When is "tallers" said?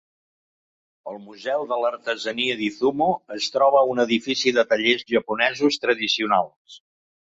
4.75-5.09